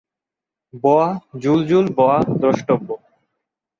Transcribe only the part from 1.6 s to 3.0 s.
Joule বোয়া দ্রষ্টব্য।